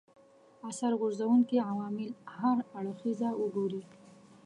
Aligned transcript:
اثر 0.69 0.91
غورځونکي 0.99 1.57
عوامل 1.71 2.09
هر 2.37 2.57
اړخیزه 2.79 3.29
وګوري 3.41 3.81